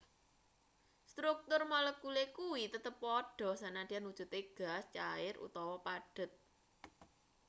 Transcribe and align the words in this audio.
struktur 1.11 1.63
molekule 1.73 2.23
kuwi 2.37 2.63
tetep 2.75 2.95
padha 3.05 3.49
sanadyan 3.61 4.07
wujute 4.09 4.39
gas 4.57 4.83
cair 4.95 5.35
utawa 5.47 5.75
padhet 5.87 6.31